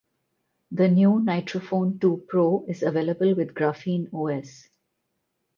The 0.71 0.87
new 0.89 1.19
Nitrophone 1.23 2.01
two 2.01 2.25
pro 2.27 2.65
is 2.67 2.81
avaiable 2.81 3.35
with 3.37 3.53
Graphene 3.53 4.11
Os. 4.11 4.67